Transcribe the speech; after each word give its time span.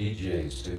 DJs 0.00 0.62
to 0.64 0.78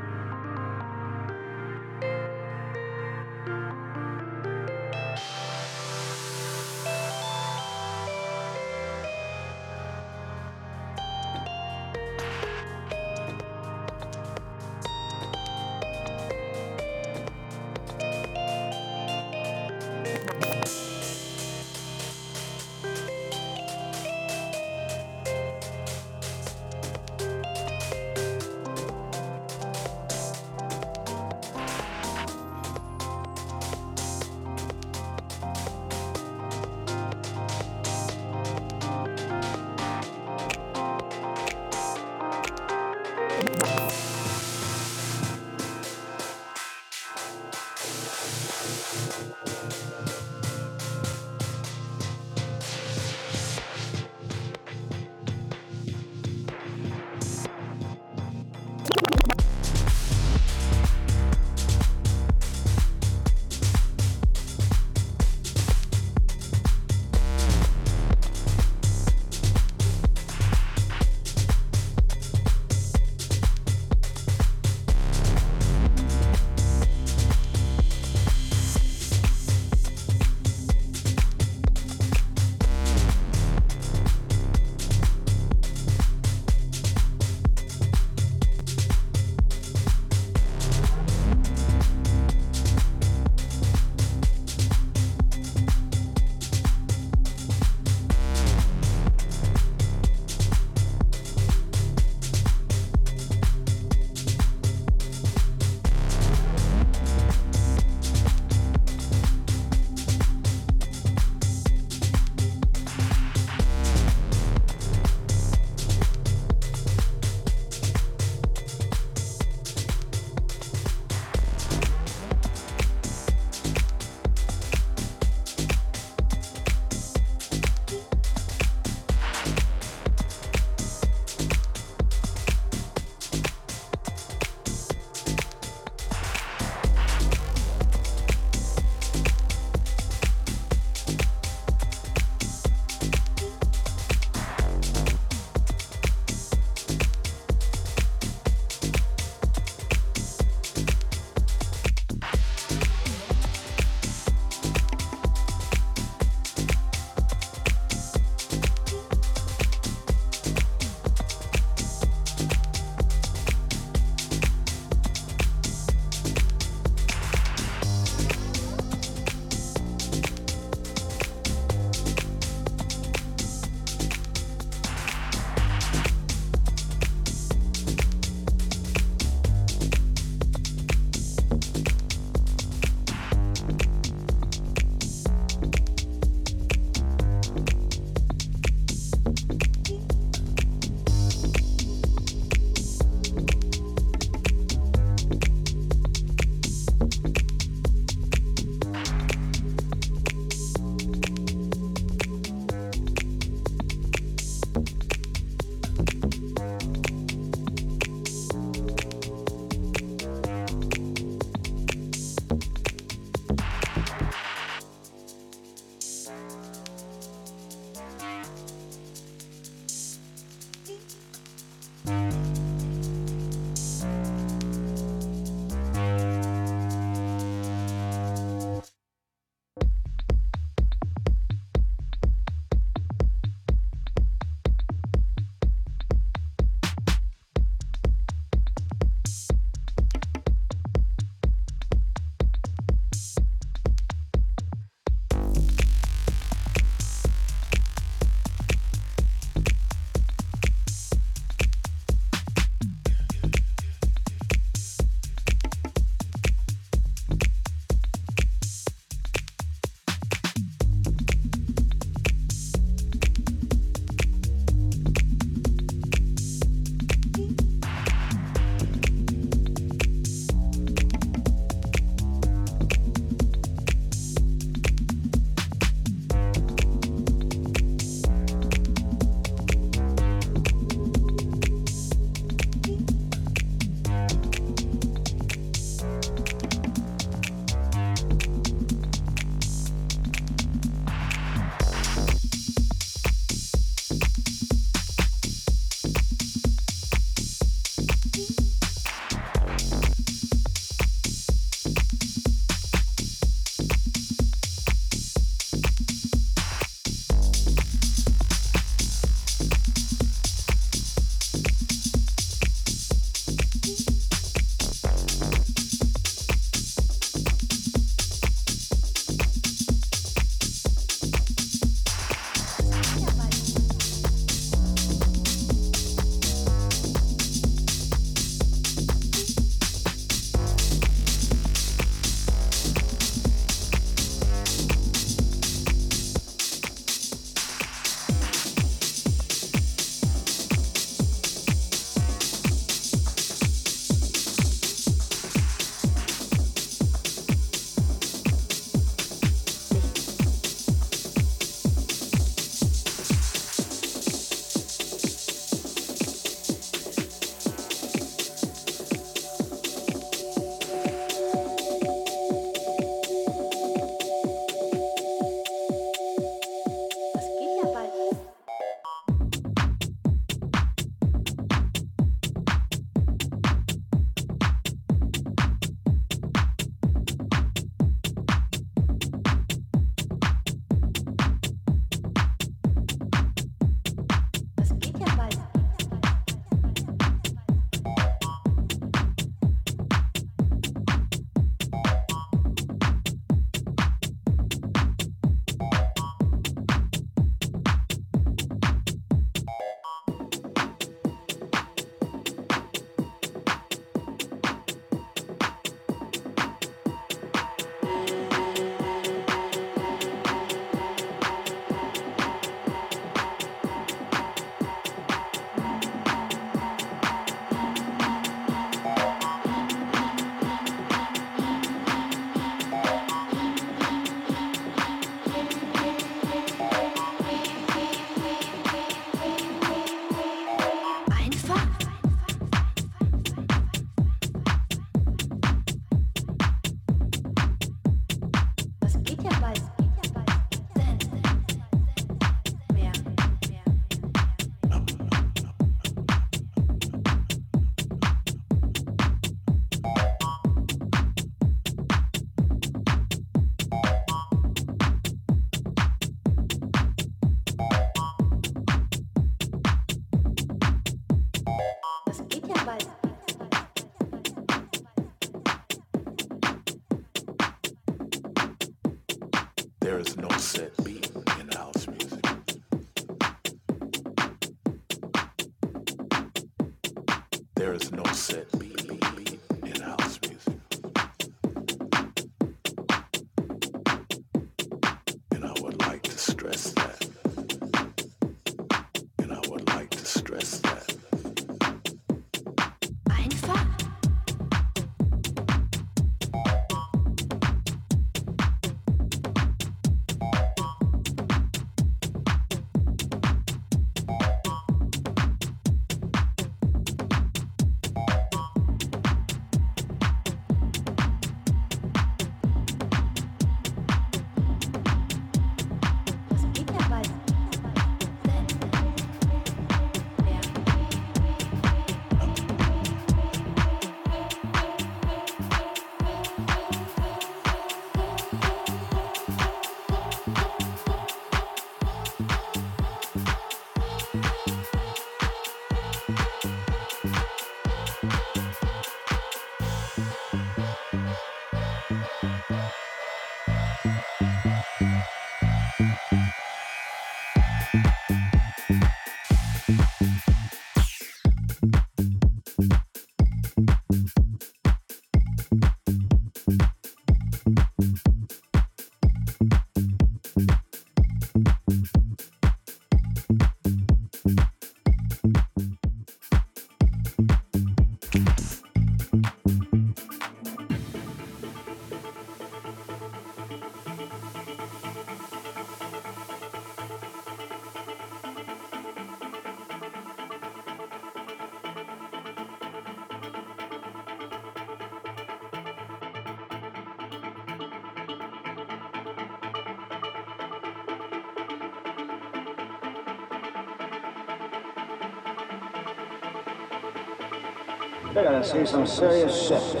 They're 598.33 598.43
gonna 598.45 598.63
see 598.63 598.85
some 598.85 599.05
serious 599.05 599.67
shit. 599.67 600.00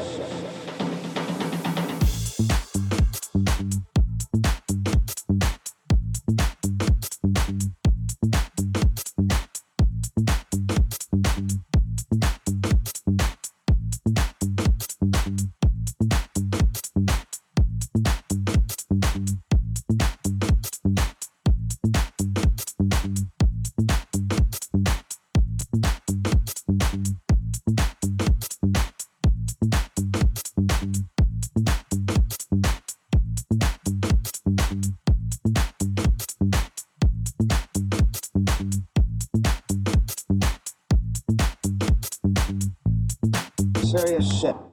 Floresta. 44.19 44.70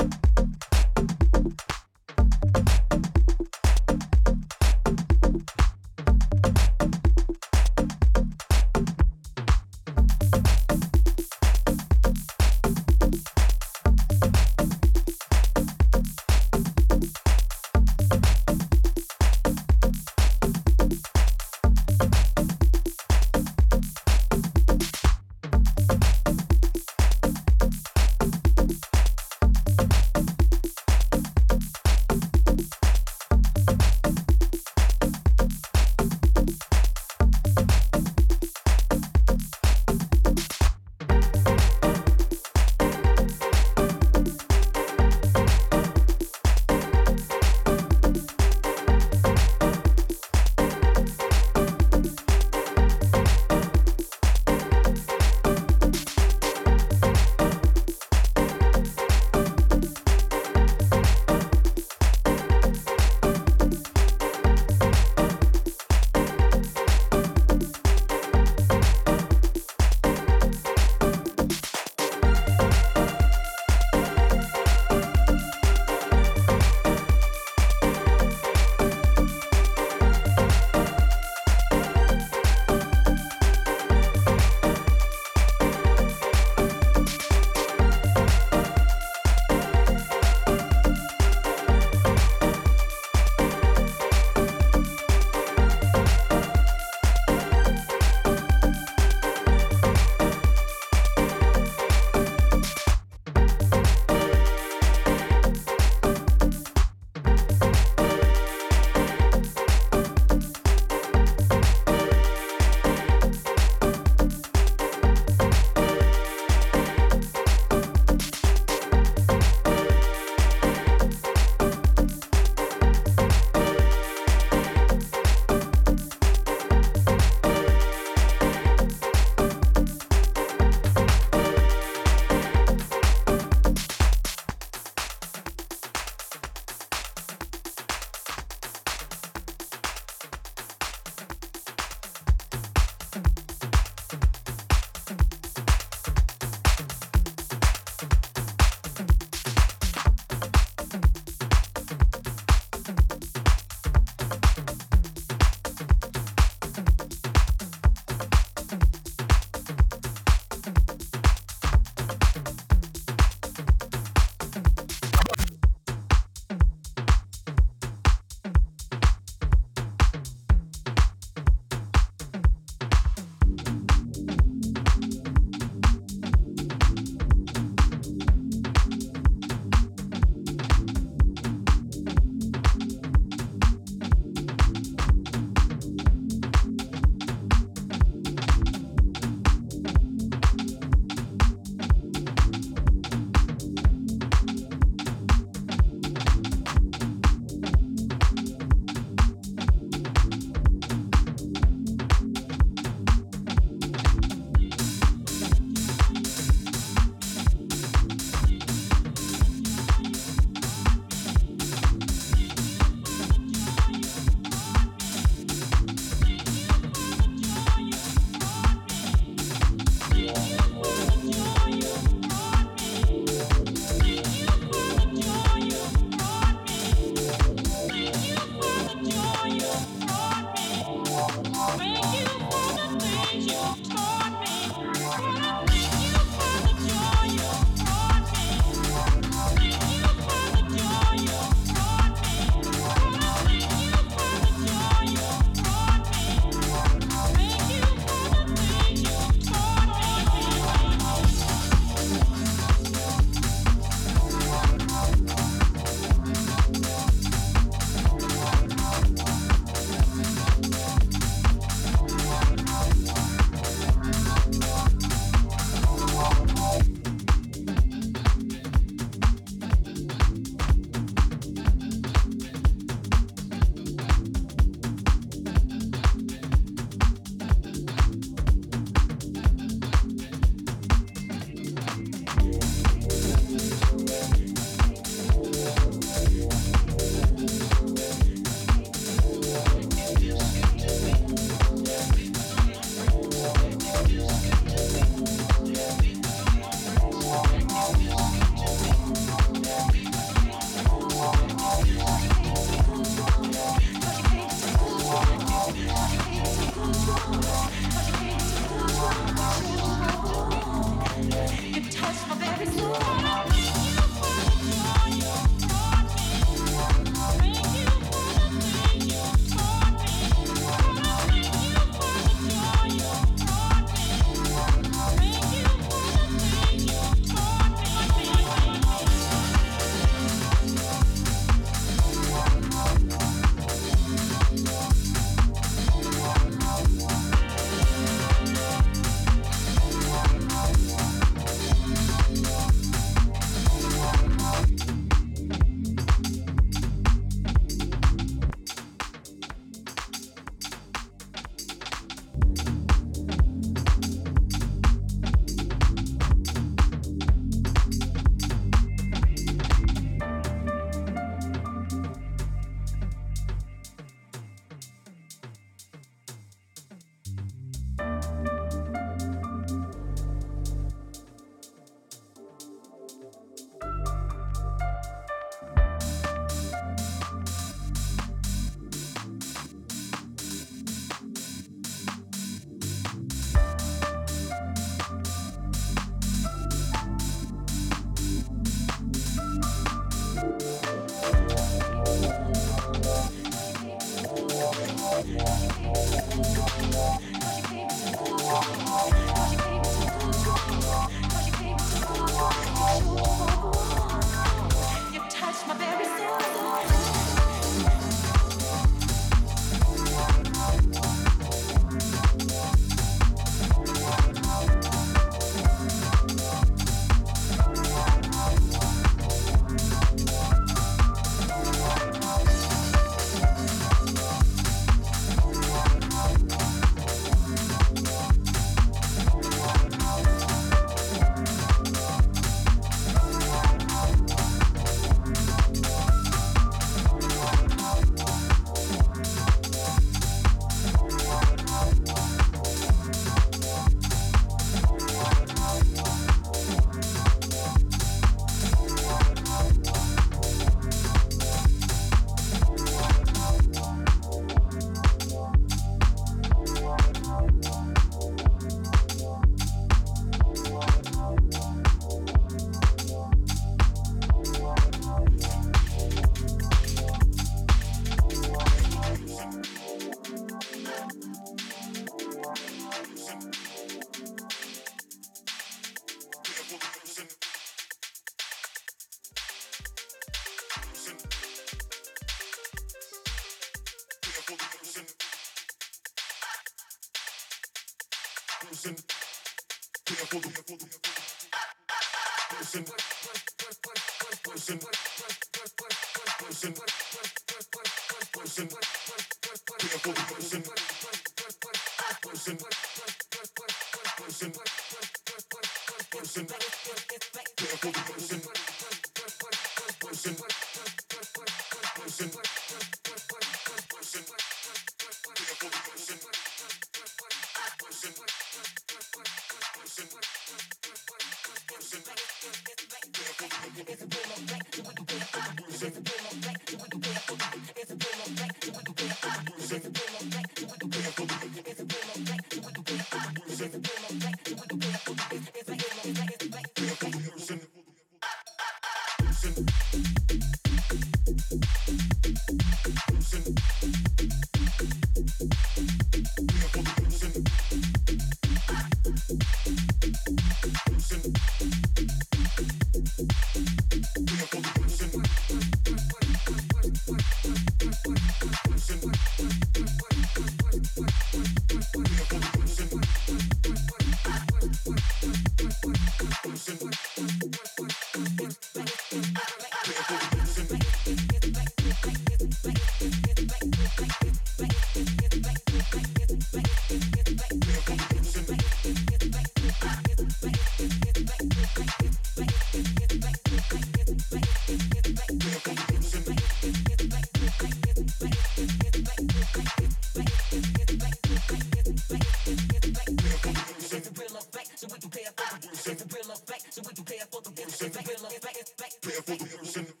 Serious 598.99 599.25
shit. 599.27 599.61
Listen. 599.61 600.00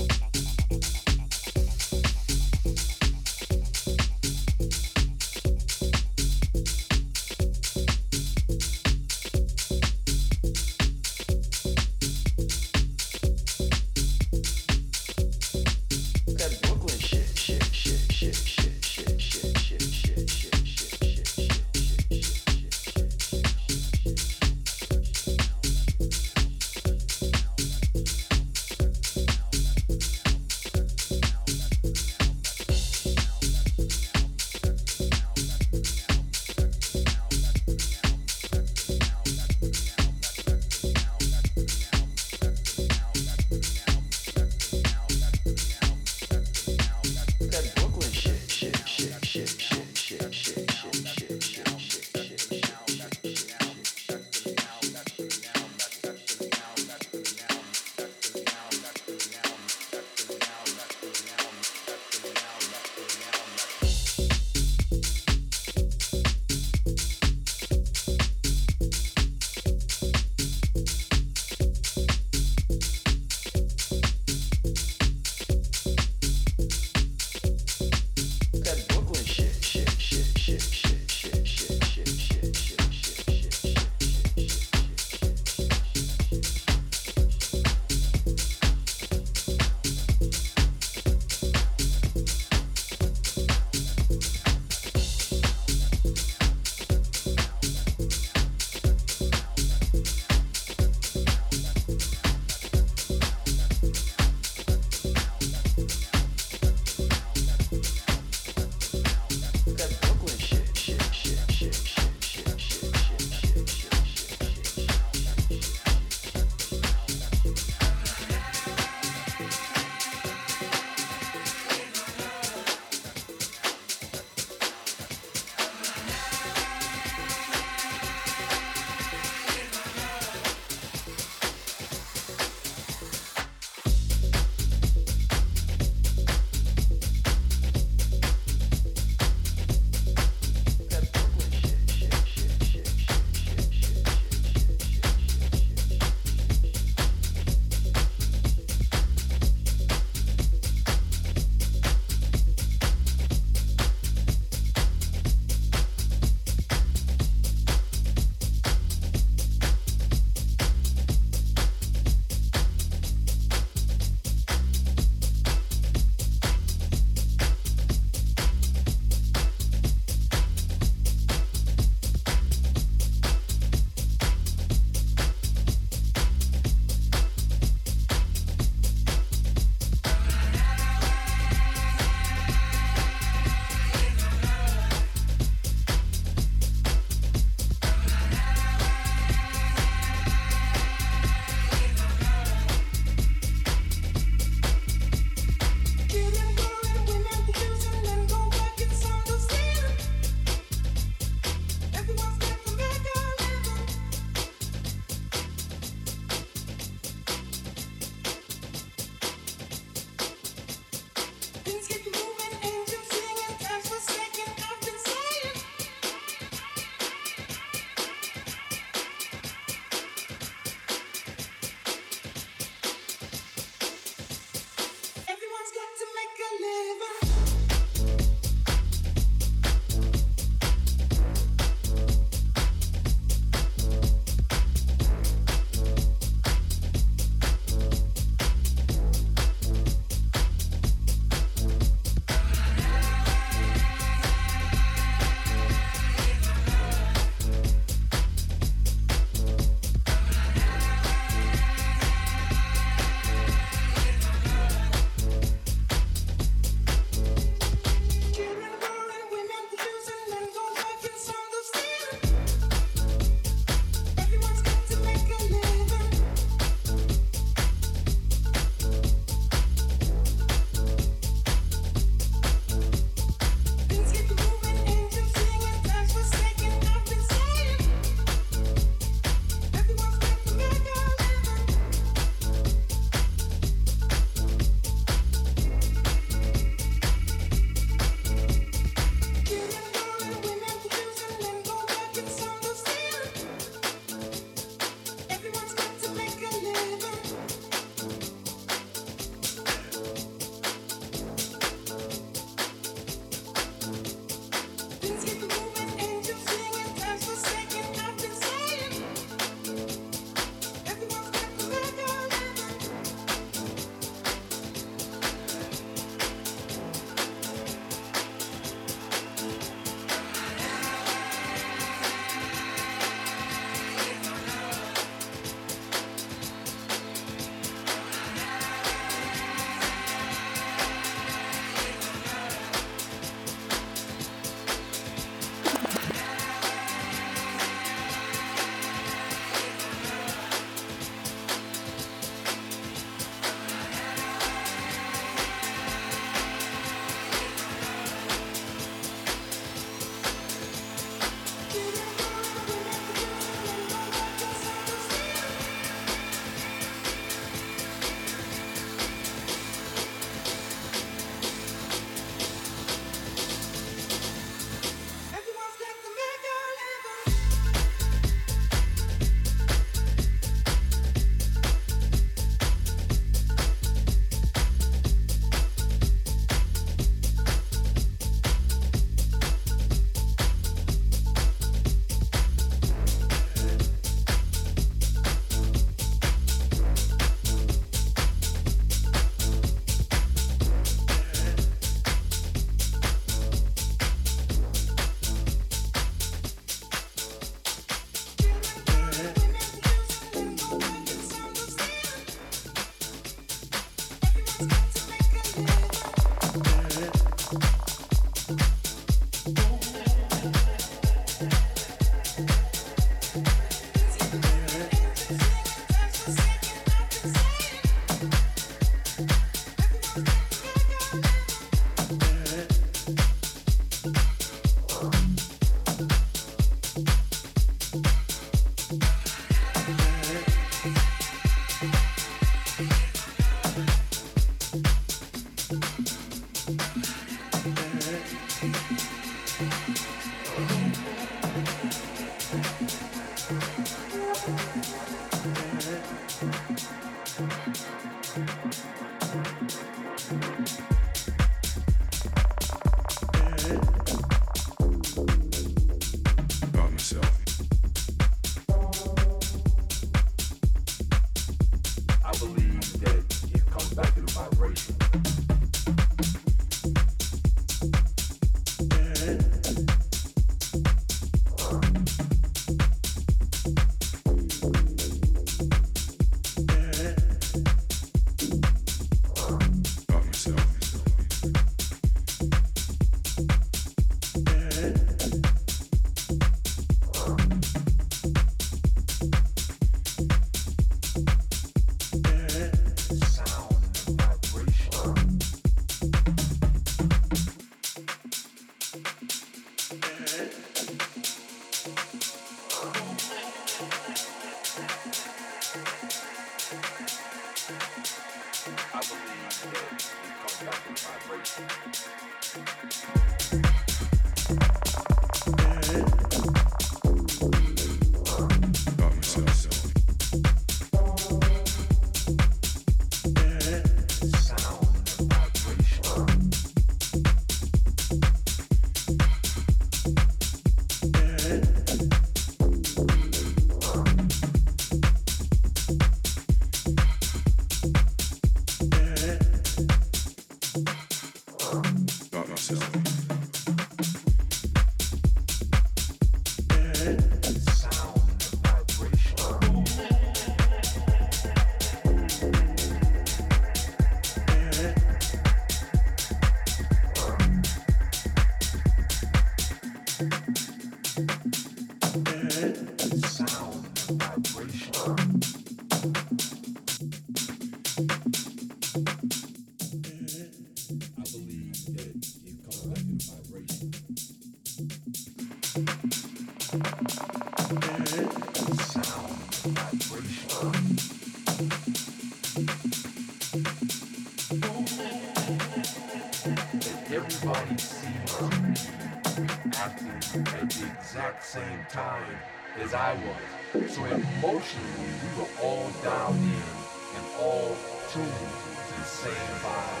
exact 591.20 591.44
same 591.44 591.84
time 591.90 592.38
as 592.80 592.94
I 592.94 593.12
was. 593.12 593.92
So 593.92 594.04
emotionally, 594.06 595.10
we 595.22 595.38
were 595.38 595.48
all 595.62 595.90
down 596.02 596.34
in 596.34 596.70
and 597.16 597.26
all 597.38 597.76
tuned 598.10 598.24
to 598.24 598.94
the 598.96 599.04
same 599.04 599.52
vibe. 599.60 600.00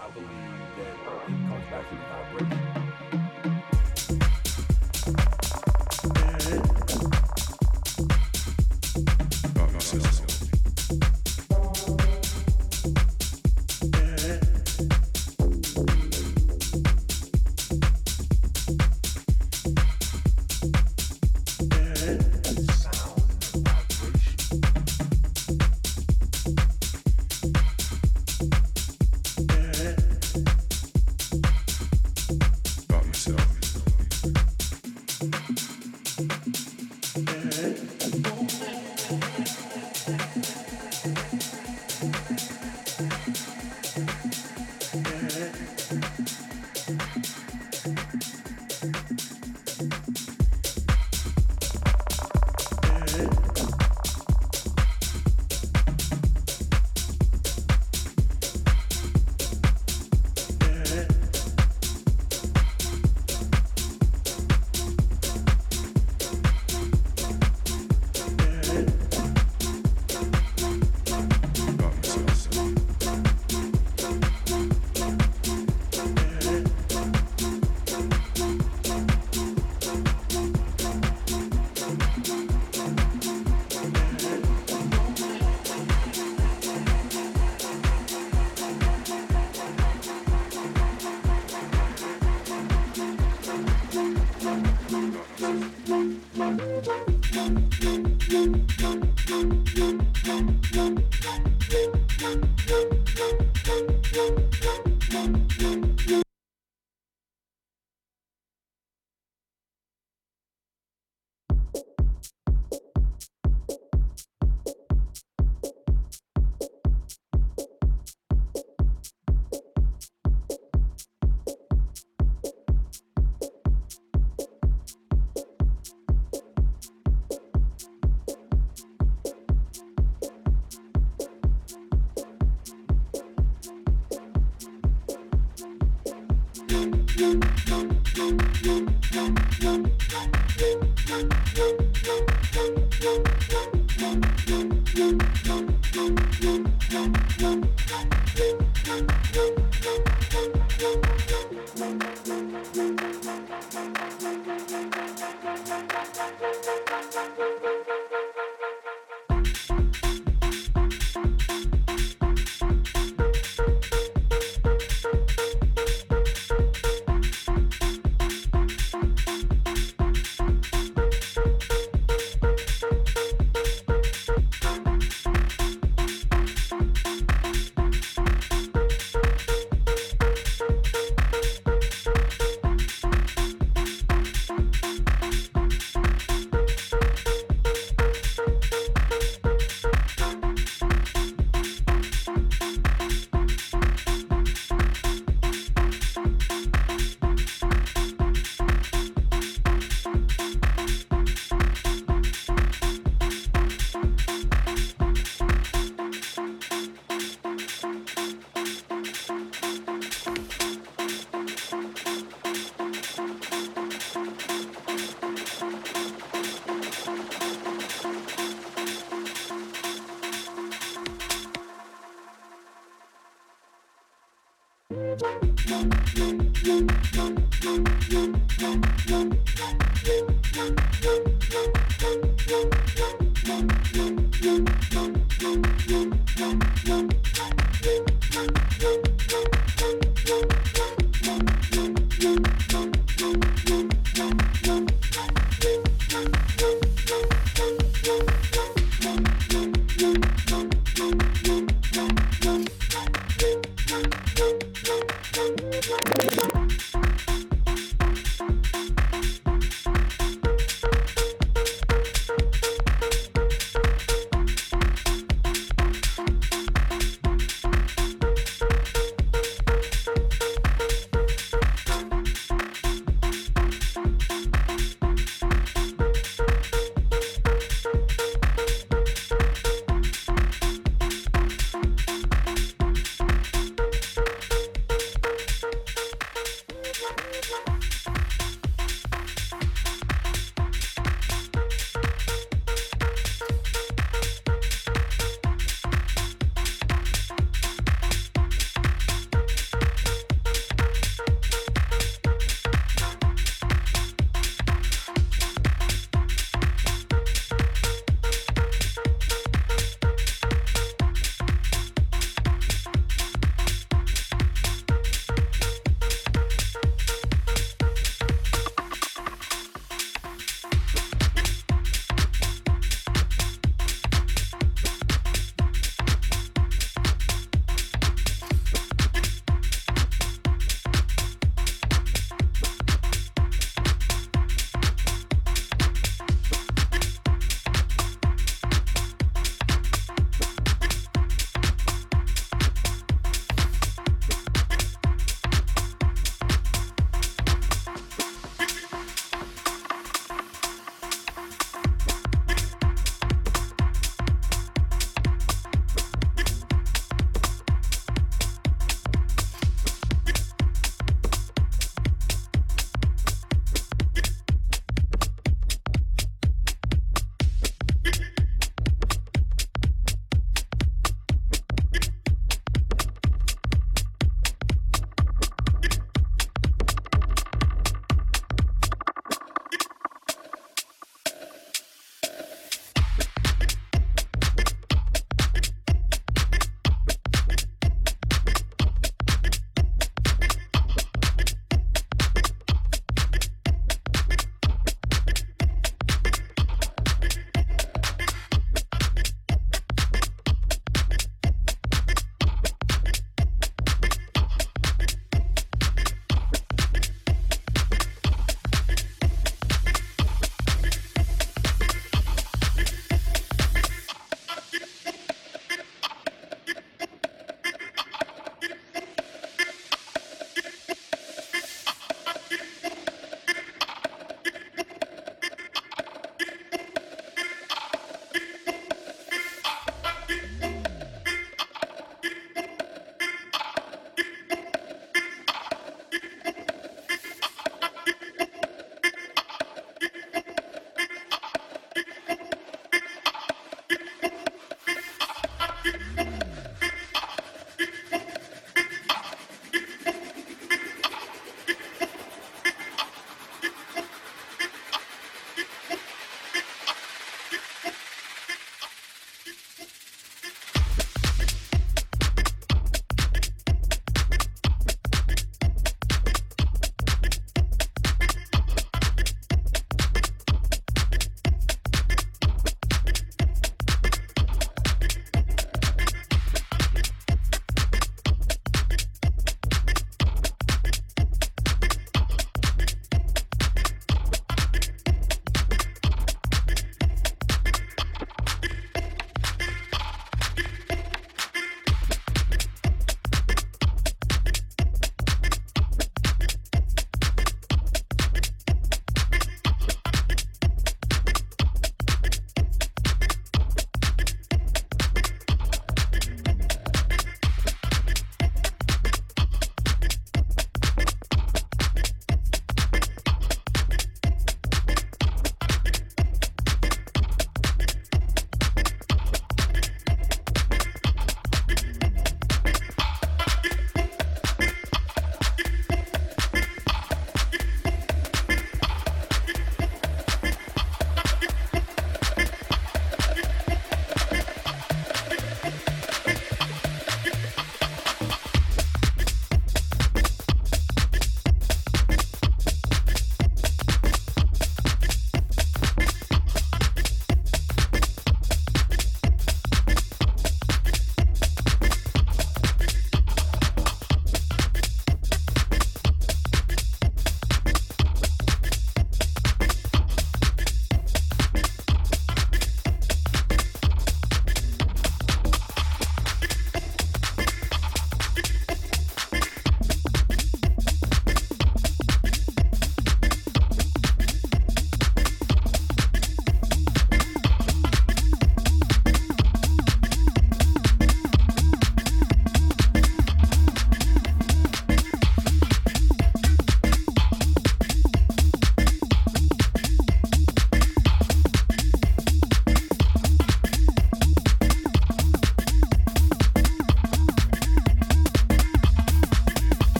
I 0.00 0.10
believe 0.10 0.28
that 0.76 0.88
it 0.88 1.38
comes 1.48 1.66
back 1.70 1.88
to 1.88 1.94
the 1.94 2.46
vibration. 2.48 2.81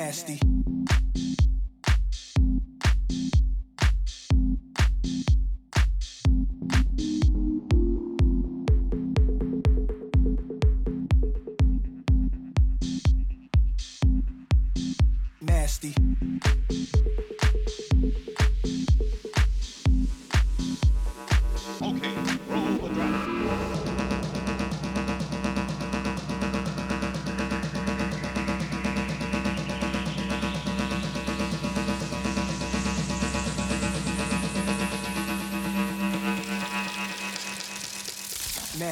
Nasty. 0.00 0.49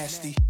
Nasty. 0.09 0.48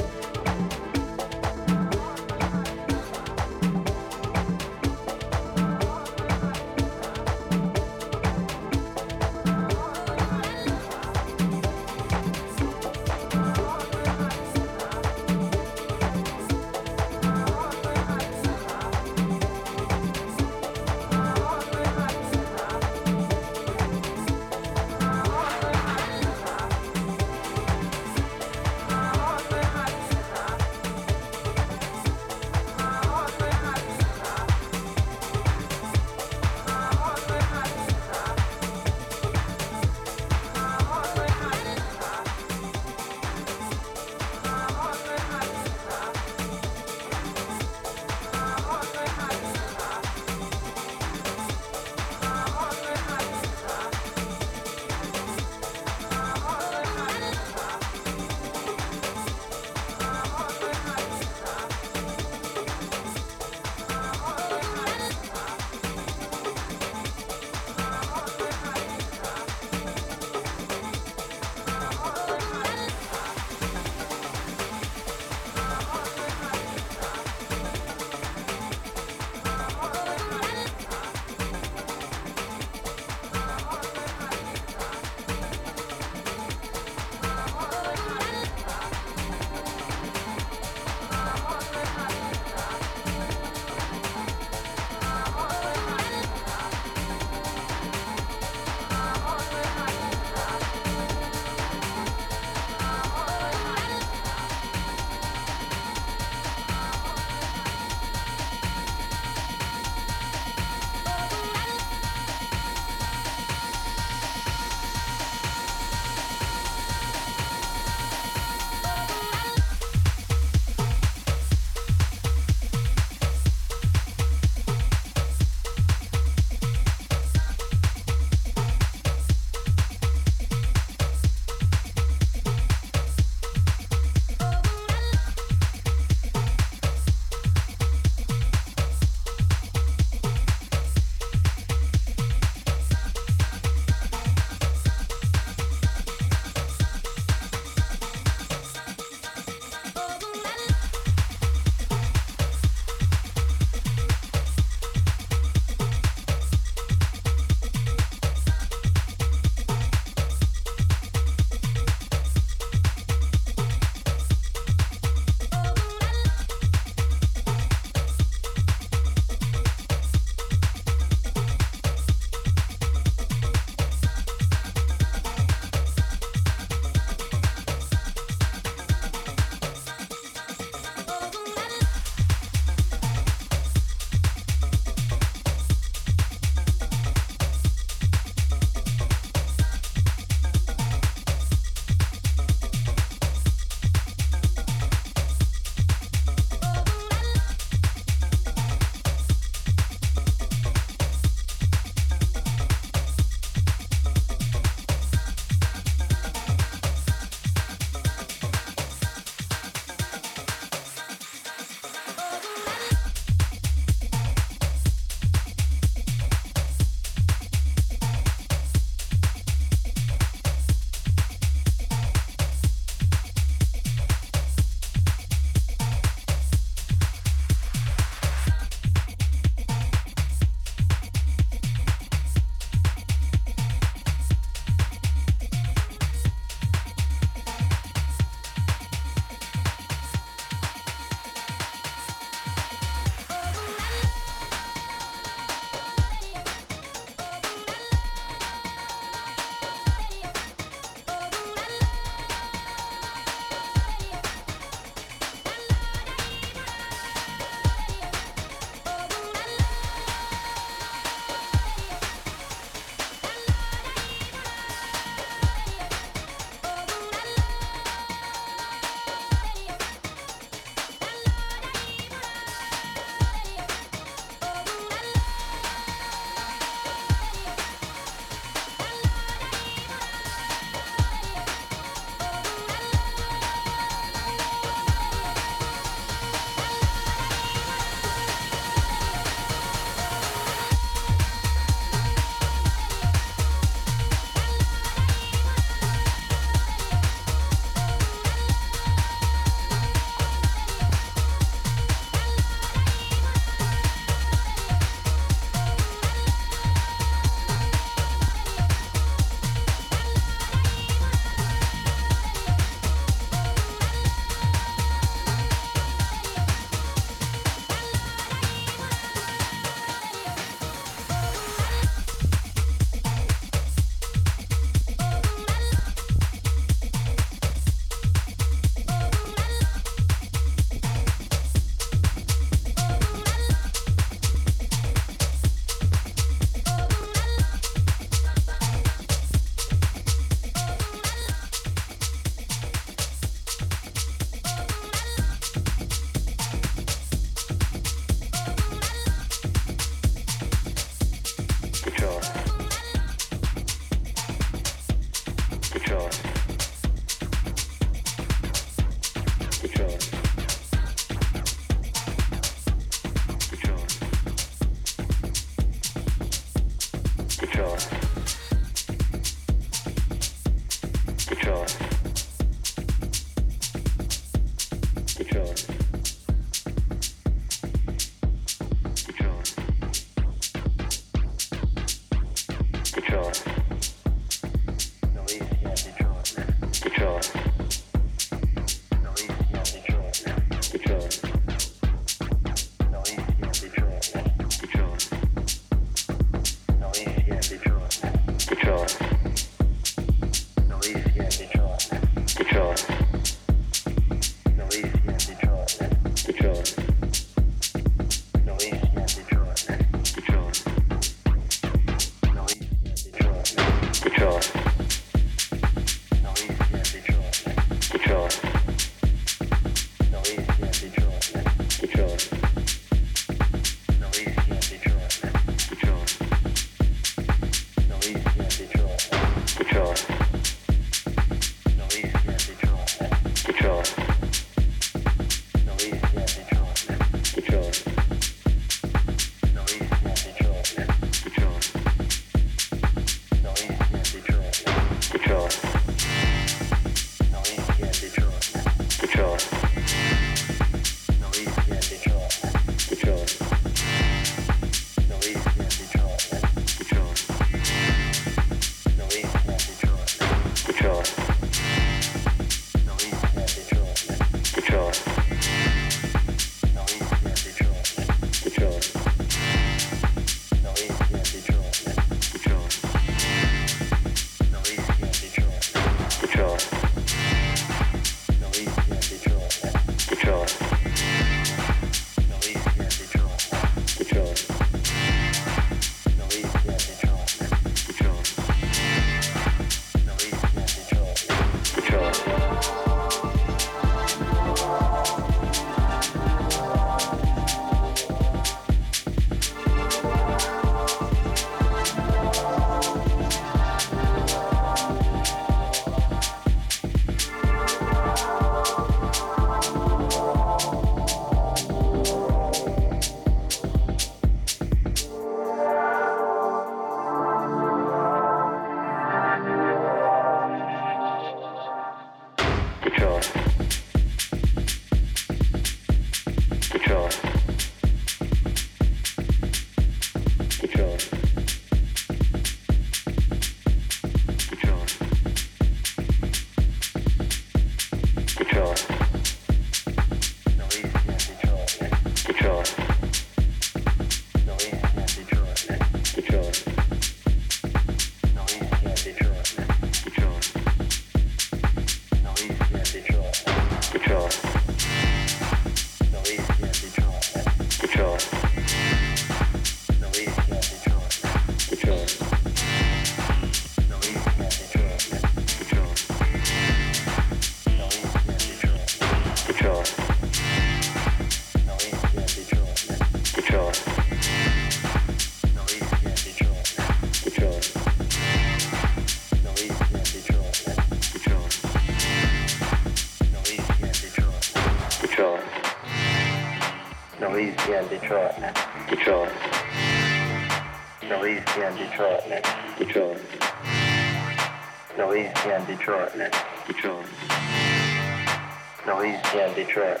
Detroit. 599.54 600.00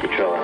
Detroit. 0.00 0.41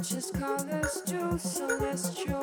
Matches 0.00 0.30
colors 0.30 1.02
to 1.04 1.38
celestial 1.38 2.39